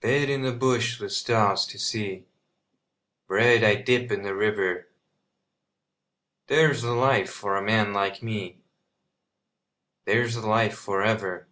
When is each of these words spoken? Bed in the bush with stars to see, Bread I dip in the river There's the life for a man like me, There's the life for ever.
Bed 0.00 0.30
in 0.30 0.40
the 0.40 0.52
bush 0.52 0.98
with 0.98 1.12
stars 1.12 1.66
to 1.66 1.78
see, 1.78 2.24
Bread 3.26 3.62
I 3.62 3.74
dip 3.74 4.10
in 4.10 4.22
the 4.22 4.34
river 4.34 4.88
There's 6.46 6.80
the 6.80 6.94
life 6.94 7.30
for 7.30 7.58
a 7.58 7.62
man 7.62 7.92
like 7.92 8.22
me, 8.22 8.62
There's 10.06 10.36
the 10.36 10.46
life 10.46 10.74
for 10.78 11.02
ever. 11.02 11.48